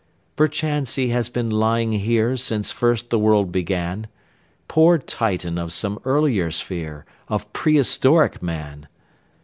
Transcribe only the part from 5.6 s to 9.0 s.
some earlier sphere Of prehistoric Man!